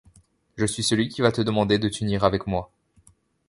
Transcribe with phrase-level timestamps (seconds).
[0.57, 2.71] Je suis celui qui va te demander de t’unir avec moi.